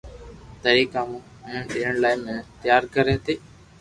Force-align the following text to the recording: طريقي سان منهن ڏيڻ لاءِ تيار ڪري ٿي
طريقي 0.63 0.95
سان 0.95 1.11
منهن 1.45 1.65
ڏيڻ 1.73 1.93
لاءِ 2.07 2.41
تيار 2.65 2.83
ڪري 2.97 3.15
ٿي 3.25 3.35